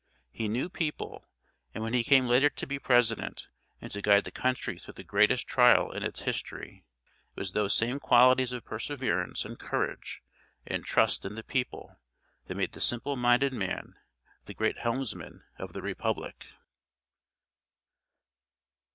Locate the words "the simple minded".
12.71-13.53